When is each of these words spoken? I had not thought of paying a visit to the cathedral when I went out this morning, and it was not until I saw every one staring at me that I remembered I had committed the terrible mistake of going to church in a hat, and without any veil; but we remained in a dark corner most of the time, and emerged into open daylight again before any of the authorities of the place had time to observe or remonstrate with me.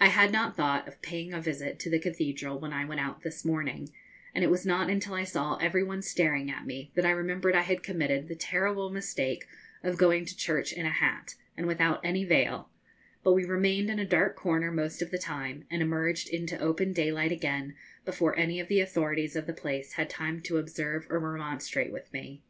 I 0.00 0.06
had 0.08 0.32
not 0.32 0.56
thought 0.56 0.88
of 0.88 1.02
paying 1.02 1.34
a 1.34 1.38
visit 1.38 1.78
to 1.80 1.90
the 1.90 1.98
cathedral 1.98 2.58
when 2.58 2.72
I 2.72 2.86
went 2.86 3.02
out 3.02 3.20
this 3.20 3.44
morning, 3.44 3.90
and 4.34 4.42
it 4.42 4.48
was 4.48 4.64
not 4.64 4.88
until 4.88 5.12
I 5.12 5.24
saw 5.24 5.58
every 5.58 5.82
one 5.84 6.00
staring 6.00 6.50
at 6.50 6.64
me 6.64 6.90
that 6.94 7.04
I 7.04 7.10
remembered 7.10 7.54
I 7.54 7.60
had 7.60 7.82
committed 7.82 8.28
the 8.28 8.34
terrible 8.34 8.88
mistake 8.88 9.46
of 9.82 9.98
going 9.98 10.24
to 10.24 10.34
church 10.34 10.72
in 10.72 10.86
a 10.86 10.90
hat, 10.90 11.34
and 11.54 11.66
without 11.66 12.00
any 12.02 12.24
veil; 12.24 12.70
but 13.22 13.34
we 13.34 13.44
remained 13.44 13.90
in 13.90 13.98
a 13.98 14.06
dark 14.06 14.36
corner 14.36 14.72
most 14.72 15.02
of 15.02 15.10
the 15.10 15.18
time, 15.18 15.66
and 15.70 15.82
emerged 15.82 16.30
into 16.30 16.58
open 16.58 16.94
daylight 16.94 17.30
again 17.30 17.74
before 18.06 18.34
any 18.38 18.58
of 18.58 18.68
the 18.68 18.80
authorities 18.80 19.36
of 19.36 19.46
the 19.46 19.52
place 19.52 19.92
had 19.92 20.08
time 20.08 20.40
to 20.44 20.56
observe 20.56 21.06
or 21.10 21.20
remonstrate 21.20 21.92
with 21.92 22.10
me. 22.10 22.42